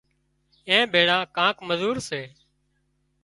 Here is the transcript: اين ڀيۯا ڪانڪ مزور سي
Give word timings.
اين 0.69 0.81
ڀيۯا 0.93 1.17
ڪانڪ 1.35 1.57
مزور 1.69 1.95
سي 2.07 2.21